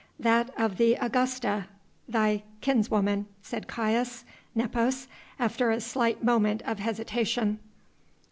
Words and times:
"That 0.17 0.49
of 0.59 0.77
the 0.77 0.95
Augusta, 0.95 1.67
thy 2.09 2.41
kinswoman," 2.59 3.27
said 3.43 3.67
Caius 3.67 4.25
Nepos, 4.55 5.07
after 5.37 5.69
a 5.69 5.79
slight 5.79 6.23
moment 6.23 6.63
of 6.63 6.79
hesitation. 6.79 7.59